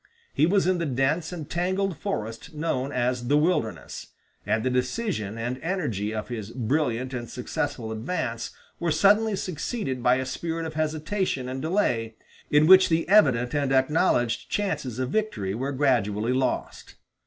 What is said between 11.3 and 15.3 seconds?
and delay in which the evident and acknowledged chances of